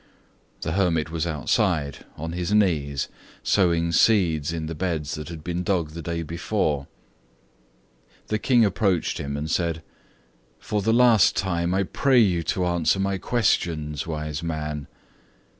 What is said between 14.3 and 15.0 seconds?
man."